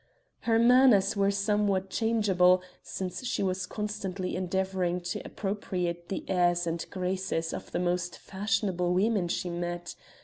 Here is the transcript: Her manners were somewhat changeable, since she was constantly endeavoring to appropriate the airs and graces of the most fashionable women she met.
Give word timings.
Her 0.49 0.57
manners 0.57 1.15
were 1.15 1.29
somewhat 1.29 1.91
changeable, 1.91 2.63
since 2.81 3.23
she 3.23 3.43
was 3.43 3.67
constantly 3.67 4.35
endeavoring 4.35 4.99
to 5.01 5.21
appropriate 5.23 6.09
the 6.09 6.25
airs 6.27 6.65
and 6.65 6.83
graces 6.89 7.53
of 7.53 7.69
the 7.71 7.77
most 7.77 8.17
fashionable 8.17 8.95
women 8.95 9.27
she 9.27 9.51
met. 9.51 9.93